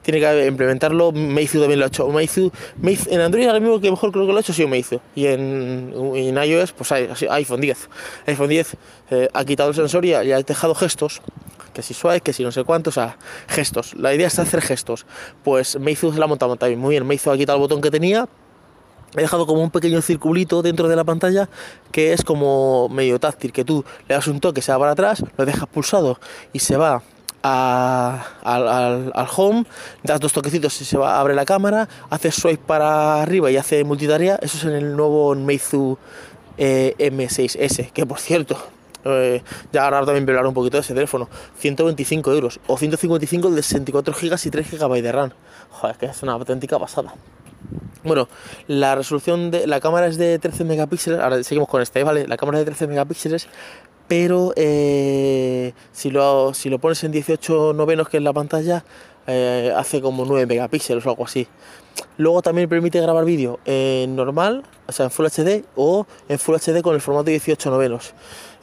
tiene 0.02 0.20
que 0.20 0.46
implementarlo. 0.46 1.12
Meizu 1.12 1.60
también 1.60 1.80
lo 1.80 1.86
ha 1.86 1.88
hecho. 1.88 2.08
Meizu, 2.10 2.52
en 3.10 3.22
Android 3.22 3.48
ahora 3.48 3.60
mismo 3.60 3.80
que 3.80 3.90
mejor 3.90 4.12
creo 4.12 4.26
que 4.26 4.32
lo 4.32 4.38
ha 4.38 4.42
hecho 4.42 4.52
ha 4.52 4.56
sido 4.56 4.68
Meizu. 4.68 5.00
Y 5.16 5.28
en, 5.28 6.38
iOS, 6.44 6.74
pues 6.74 6.92
iPhone 6.92 7.62
10. 7.62 7.90
iPhone 8.28 8.50
10 8.50 8.76
eh, 9.12 9.30
ha 9.34 9.46
quitado 9.46 9.70
el 9.70 9.76
sensor 9.76 10.06
y 10.06 10.14
ha, 10.14 10.42
dejado 10.42 10.76
gestos. 10.76 11.22
Que 11.74 11.82
si 11.82 11.94
suave, 11.94 12.20
que 12.20 12.34
si 12.34 12.44
no 12.44 12.52
sé 12.52 12.66
cuánto, 12.66 12.90
o 12.90 12.94
sea, 12.94 13.18
gestos. 13.48 13.94
La 13.94 14.14
idea 14.14 14.28
es 14.28 14.38
hacer 14.38 14.62
gestos. 14.62 15.06
Pues 15.44 15.80
Meizu 15.80 16.12
se 16.12 16.20
la 16.20 16.26
ha 16.26 16.28
montado 16.28 16.58
también 16.58 16.80
muy 16.80 16.92
bien. 16.92 17.08
Meizu 17.08 17.32
ha 17.32 17.38
quitado 17.38 17.58
el 17.58 17.62
botón 17.62 17.80
que 17.80 17.90
tenía 17.90 18.28
he 19.16 19.22
dejado 19.22 19.46
como 19.46 19.62
un 19.62 19.72
pequeño 19.72 20.02
circulito 20.02 20.62
dentro 20.62 20.88
de 20.88 20.96
la 20.96 21.04
pantalla 21.04 21.50
que 21.92 22.14
es 22.14 22.24
como 22.24 22.90
medio 22.90 23.20
táctil, 23.20 23.52
que 23.52 23.66
tú 23.66 23.84
le 24.08 24.16
das 24.16 24.28
un 24.28 24.40
toque, 24.40 24.62
se 24.62 24.72
va 24.72 24.80
para 24.80 24.92
atrás, 24.92 25.24
lo 25.38 25.46
dejas 25.46 25.68
pulsado 25.68 26.20
y 26.54 26.60
se 26.60 26.78
va 26.78 27.02
al, 27.44 29.28
home, 29.36 29.66
das 30.04 30.20
dos 30.20 30.34
toquecitos 30.34 30.80
y 30.82 30.86
se 30.86 30.98
va, 30.98 31.20
abre 31.20 31.34
la 31.34 31.46
cámara, 31.46 31.88
haces 32.10 32.36
swipe 32.36 32.64
para 32.66 33.22
arriba 33.22 33.50
y 33.52 33.58
hace 33.58 33.84
multitarea, 33.84 34.38
eso 34.42 34.58
es 34.58 34.64
en 34.66 34.74
el 34.74 34.96
nuevo 34.96 35.34
Meizu 35.36 35.98
eh, 36.58 36.96
M6S, 37.00 37.92
que 37.92 38.06
por 38.06 38.20
cierto, 38.20 38.58
eh, 39.06 39.42
ya 39.72 39.86
ahora 39.86 40.06
también 40.06 40.30
hablar 40.30 40.46
un 40.46 40.54
poquito 40.54 40.78
de 40.78 40.82
ese 40.82 40.94
teléfono, 40.94 41.30
125 41.58 42.32
euros 42.32 42.60
o 42.68 42.78
155 42.78 43.50
de 43.50 43.64
64 43.64 44.14
GB 44.14 44.40
y 44.46 44.50
3 44.50 44.72
GB 44.72 45.02
de 45.02 45.12
RAM, 45.12 45.32
joder, 45.72 45.98
que 45.98 46.06
es 46.08 46.24
una 46.24 46.34
auténtica 46.34 46.78
pasada. 46.78 47.14
Bueno, 48.04 48.28
la 48.68 48.96
resolución 48.96 49.52
de 49.52 49.68
la 49.68 49.80
cámara 49.80 50.08
es 50.08 50.18
de 50.18 50.40
13 50.40 50.64
megapíxeles. 50.64 51.20
Ahora 51.20 51.44
seguimos 51.44 51.70
con 51.70 51.82
este, 51.82 52.04
¿vale? 52.04 52.28
La 52.28 52.38
cámara 52.38 52.60
es 52.60 52.66
de 52.66 52.72
13 52.72 52.88
megapíxeles, 52.88 53.48
pero 54.08 54.54
eh, 54.56 55.74
si, 55.92 56.10
lo, 56.10 56.54
si 56.54 56.70
lo 56.70 56.80
pones 56.80 57.04
en 57.04 57.12
18 57.12 57.74
novenos, 57.74 58.10
que 58.10 58.18
es 58.18 58.24
la 58.24 58.34
pantalla, 58.34 58.84
eh, 59.28 59.72
hace 59.76 60.02
como 60.02 60.26
9 60.26 60.48
megapíxeles 60.48 61.06
o 61.06 61.10
algo 61.10 61.26
así. 61.26 61.48
Luego 62.18 62.42
también 62.42 62.68
permite 62.68 63.00
grabar 63.00 63.24
vídeo 63.26 63.60
en 63.66 64.16
normal, 64.16 64.64
o 64.88 64.92
sea, 64.92 65.06
en 65.06 65.12
Full 65.12 65.28
HD 65.28 65.64
o 65.76 66.08
en 66.28 66.40
Full 66.40 66.56
HD 66.56 66.82
con 66.82 66.96
el 66.96 67.02
formato 67.02 67.30
18 67.30 67.70
novenos. 67.70 68.14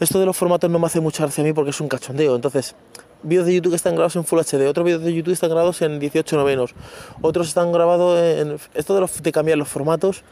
Esto 0.01 0.19
de 0.19 0.27
los 0.27 0.37
formatos 0.37 0.71
no 0.71 0.79
me 0.79 0.87
hace 0.87 1.01
mucha 1.01 1.25
gracia 1.25 1.43
a 1.43 1.47
mí 1.47 1.53
porque 1.53 1.71
es 1.71 1.81
un 1.81 1.89
cachondeo. 1.89 2.35
Entonces, 2.35 2.75
vídeos 3.23 3.47
de 3.47 3.55
YouTube 3.55 3.71
que 3.71 3.77
están 3.77 3.95
grabados 3.95 4.17
en 4.17 4.25
Full 4.25 4.41
HD, 4.41 4.69
otros 4.69 4.85
vídeos 4.85 5.03
de 5.03 5.15
YouTube 5.15 5.33
están 5.33 5.51
grabados 5.51 5.83
en 5.83 5.99
18 5.99 6.37
novenos, 6.37 6.75
otros 7.21 7.49
están 7.49 7.73
grabados 7.73 8.19
en... 8.19 8.57
Esto 8.75 8.95
de, 8.95 9.01
los, 9.01 9.23
de 9.23 9.33
cambiar 9.33 9.59
los 9.59 9.69
formatos 9.69 10.23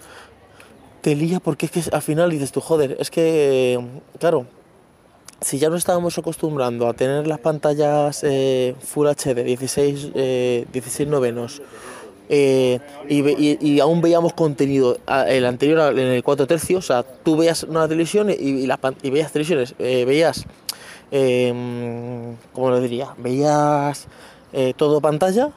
te 1.01 1.15
lía 1.15 1.41
porque 1.41 1.67
es 1.67 1.73
que 1.73 1.83
al 1.93 2.03
final 2.03 2.31
dices 2.31 2.53
tú, 2.53 2.61
joder, 2.61 2.97
es 2.99 3.11
que, 3.11 3.79
claro, 4.19 4.47
si 5.41 5.59
ya 5.59 5.69
nos 5.69 5.79
estábamos 5.79 6.19
acostumbrando 6.19 6.89
a 6.89 6.95
tener 6.95 7.27
las 7.27 7.39
pantallas 7.39 8.25
eh, 8.25 8.75
Full 8.81 9.07
HD, 9.07 9.45
16, 9.45 10.13
16 10.73 11.09
novenos, 11.09 11.63
eh, 12.29 12.81
y, 13.09 13.79
aún 13.79 14.01
veíamos 14.01 14.33
contenido 14.33 14.99
el 15.29 15.45
anterior 15.45 15.97
en 15.97 16.07
el 16.09 16.23
4 16.23 16.47
tercios, 16.47 16.85
o 16.85 16.87
sea, 16.87 17.03
tú 17.03 17.37
veías 17.37 17.63
una 17.63 17.87
televisión 17.87 18.31
y, 18.31 18.67
veías 19.11 19.33
televisiones, 19.33 19.75
eh, 19.79 20.05
veías 20.05 20.45
eh, 21.13 21.53
¿cómo 22.53 22.71
lo 22.71 22.81
diría? 22.81 23.15
Veías 23.19 24.07
eh, 24.53 24.75
todo 24.77 25.01
pantalla, 25.01 25.51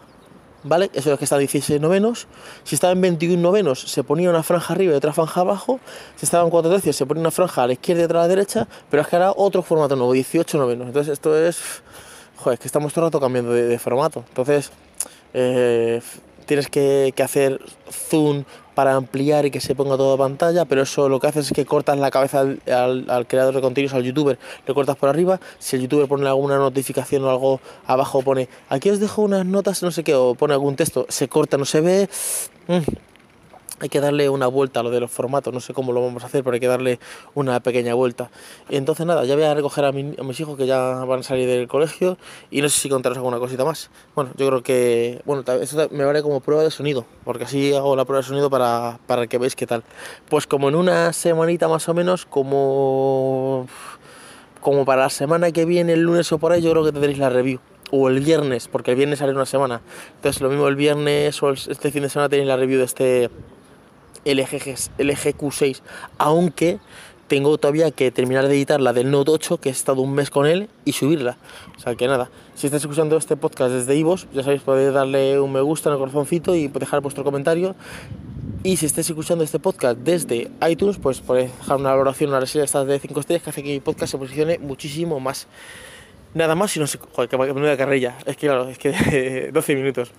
¿vale? 0.63 0.89
Eso 0.93 1.13
es 1.13 1.19
que 1.19 1.25
está 1.25 1.35
a 1.35 1.39
16 1.39 1.79
novenos. 1.79 2.27
Si 2.63 2.75
estaba 2.75 2.93
en 2.93 3.01
21 3.01 3.41
novenos, 3.41 3.79
se 3.81 4.03
ponía 4.03 4.29
una 4.29 4.43
franja 4.43 4.73
arriba 4.73 4.93
y 4.93 4.95
otra 4.95 5.13
franja 5.13 5.41
abajo. 5.41 5.79
Si 6.15 6.25
estaba 6.25 6.43
en 6.43 6.49
4 6.49 6.71
tercios, 6.71 6.95
se 6.95 7.05
ponía 7.05 7.21
una 7.21 7.31
franja 7.31 7.63
a 7.63 7.67
la 7.67 7.73
izquierda 7.73 8.01
y 8.01 8.05
otra 8.05 8.19
a 8.19 8.21
la 8.23 8.27
derecha. 8.27 8.67
Pero 8.89 9.01
es 9.01 9.07
que 9.07 9.15
ahora 9.15 9.33
otro 9.35 9.61
formato 9.61 9.95
nuevo, 9.95 10.13
18 10.13 10.57
novenos. 10.57 10.87
Entonces, 10.87 11.13
esto 11.13 11.37
es. 11.37 11.81
Joder, 12.37 12.53
es 12.53 12.59
que 12.59 12.67
estamos 12.67 12.93
todo 12.93 13.05
el 13.05 13.11
rato 13.11 13.19
cambiando 13.19 13.51
de, 13.51 13.79
formato. 13.79 14.23
Entonces, 14.29 14.71
eh, 15.33 16.01
tienes 16.49 16.67
que, 16.67 17.13
hacer 17.23 17.61
zoom 17.91 18.43
para 18.73 18.95
ampliar 18.95 19.45
y 19.45 19.51
que 19.51 19.59
se 19.59 19.75
ponga 19.75 19.97
toda 19.97 20.17
pantalla, 20.17 20.65
pero 20.65 20.81
eso 20.81 21.07
lo 21.07 21.19
que 21.19 21.27
haces 21.27 21.45
es 21.45 21.53
que 21.53 21.63
cortas 21.63 21.99
la 21.99 22.09
cabeza 22.09 22.39
al, 22.39 23.27
creador 23.27 23.53
de 23.53 23.61
contenidos, 23.61 23.93
al 23.93 24.03
youtuber, 24.03 24.39
le 24.65 24.73
cortas 24.73 24.95
por 24.95 25.09
arriba, 25.09 25.39
si 25.59 25.75
el 25.75 25.83
youtuber 25.83 26.07
pone 26.07 26.27
alguna 26.27 26.57
notificación 26.57 27.23
o 27.23 27.29
algo 27.29 27.59
abajo, 27.85 28.23
pone 28.23 28.49
aquí 28.67 28.89
os 28.89 28.99
dejo 28.99 29.21
unas 29.21 29.45
notas, 29.45 29.83
no 29.83 29.91
sé 29.91 30.03
qué, 30.03 30.15
o 30.15 30.33
pone 30.33 30.55
algún 30.55 30.75
texto, 30.75 31.05
se 31.09 31.27
corta, 31.27 31.55
no 31.57 31.65
se 31.65 31.81
ve. 31.81 32.09
Mm, 32.67 33.08
hay 33.79 33.89
que 33.89 33.99
darle 33.99 34.29
una 34.29 34.47
vuelta 34.47 34.79
a 34.79 34.83
lo 34.83 34.89
de 34.89 34.99
los 34.99 35.11
formatos, 35.11 35.53
no 35.53 35.59
sé 35.59 35.73
cómo 35.73 35.91
lo 35.91 36.01
vamos 36.01 36.23
a 36.23 36.27
hacer, 36.27 36.43
pero 36.43 36.53
hay 36.53 36.59
que 36.59 36.67
darle 36.67 36.99
una 37.33 37.59
pequeña 37.59 37.93
vuelta. 37.93 38.29
Entonces 38.69 39.05
nada, 39.05 39.25
ya 39.25 39.35
voy 39.35 39.43
a 39.45 39.53
recoger 39.53 39.85
a, 39.85 39.91
mis 39.91 40.39
hijos 40.39 40.57
que 40.57 40.67
ya 40.67 41.05
van 41.05 41.21
a 41.21 41.23
salir 41.23 41.47
del 41.47 41.67
colegio 41.67 42.17
y 42.51 42.61
no 42.61 42.69
sé 42.69 42.79
si 42.79 42.89
contaros 42.89 43.17
alguna 43.17 43.39
cosita 43.39 43.65
más. 43.65 43.89
Bueno, 44.15 44.31
yo 44.37 44.47
creo 44.47 44.63
que, 44.63 45.21
bueno, 45.25 45.43
esto 45.61 45.87
me 45.91 46.05
vale 46.05 46.21
como 46.21 46.39
prueba 46.39 46.63
de 46.63 46.71
sonido, 46.71 47.05
porque 47.23 47.45
así 47.45 47.73
hago 47.73 47.95
la 47.95 48.05
prueba 48.05 48.21
de 48.21 48.27
sonido 48.27 48.49
para, 48.49 48.99
para 49.07 49.27
que 49.27 49.37
veáis 49.37 49.55
qué 49.55 49.67
tal. 49.67 49.83
Pues 50.29 50.47
como 50.47 50.69
en 50.69 50.75
una 50.75 51.13
semanita 51.13 51.67
más 51.67 51.87
o 51.89 51.93
menos, 51.93 52.25
como, 52.25 53.67
como 54.61 54.85
para 54.85 55.03
la 55.03 55.09
semana 55.09 55.51
que 55.51 55.65
viene, 55.65 55.93
el 55.93 56.01
lunes 56.01 56.31
o 56.31 56.37
por 56.37 56.51
ahí, 56.51 56.61
yo 56.61 56.71
creo 56.71 56.83
que 56.83 56.91
tendréis 56.91 57.17
la 57.17 57.29
review 57.29 57.59
o 57.91 58.09
el 58.09 58.19
viernes, 58.19 58.67
porque 58.67 58.91
el 58.91 58.97
viernes 58.97 59.19
sale 59.19 59.33
una 59.33 59.45
semana. 59.45 59.81
Entonces, 60.15 60.41
lo 60.41 60.49
mismo 60.49 60.67
el 60.67 60.75
viernes 60.75 61.41
o 61.41 61.51
este 61.51 61.91
fin 61.91 62.03
de 62.03 62.09
semana 62.09 62.29
tenéis 62.29 62.47
la 62.47 62.57
review 62.57 62.79
de 62.79 62.85
este 62.85 63.29
el 64.31 64.39
LG 64.39 65.37
Q6, 65.37 65.81
aunque 66.17 66.79
tengo 67.27 67.57
todavía 67.57 67.91
que 67.91 68.11
terminar 68.11 68.47
de 68.47 68.55
editar 68.55 68.81
la 68.81 68.91
del 68.91 69.11
Note 69.11 69.31
8, 69.31 69.57
que 69.57 69.69
he 69.69 69.71
estado 69.71 70.01
un 70.01 70.13
mes 70.13 70.29
con 70.29 70.47
él, 70.47 70.67
y 70.83 70.93
subirla. 70.93 71.37
O 71.77 71.79
sea 71.79 71.95
que 71.95 72.07
nada, 72.07 72.29
si 72.55 72.67
estáis 72.67 72.83
escuchando 72.83 73.15
este 73.17 73.37
podcast 73.37 73.71
desde 73.71 73.95
iVoox, 73.95 74.25
ya 74.33 74.43
sabéis, 74.43 74.63
podéis 74.63 74.93
darle 74.93 75.39
un 75.39 75.53
me 75.53 75.61
gusta 75.61 75.89
en 75.89 75.93
el 75.93 75.99
corazoncito 75.99 76.55
y 76.55 76.67
dejar 76.67 77.01
vuestro 77.01 77.23
comentario. 77.23 77.75
Y 78.63 78.77
si 78.77 78.87
estáis 78.87 79.09
escuchando 79.09 79.43
este 79.43 79.59
podcast 79.59 79.99
desde 79.99 80.51
iTunes, 80.67 80.97
pues 80.97 81.21
podéis 81.21 81.55
dejar 81.57 81.77
una 81.77 81.91
valoración, 81.91 82.31
una 82.31 82.41
reseña 82.41 82.65
de 82.65 82.99
5 82.99 83.19
estrellas 83.19 83.43
que 83.43 83.49
hace 83.51 83.63
que 83.63 83.69
mi 83.69 83.79
podcast 83.79 84.11
se 84.11 84.17
posicione 84.17 84.57
muchísimo 84.57 85.19
más. 85.19 85.47
Nada 86.33 86.55
más, 86.55 86.71
si 86.71 86.79
no 86.79 86.87
sé, 86.87 86.97
joder, 86.97 87.29
que 87.29 87.37
me 87.37 87.77
carrilla. 87.77 88.17
Es 88.25 88.37
que 88.37 88.47
claro, 88.47 88.67
es 88.69 88.77
que 88.77 89.49
12 89.53 89.75
minutos. 89.75 90.11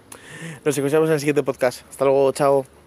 Nos 0.65 0.77
escuchamos 0.77 1.09
en 1.09 1.15
el 1.15 1.21
siguiente 1.21 1.43
podcast. 1.43 1.83
Hasta 1.91 2.05
luego, 2.05 2.33
chao. 2.33 2.80